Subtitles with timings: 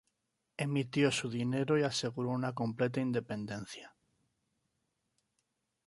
[0.57, 3.93] Emitió su propio dinero y aseguró una completa independencia.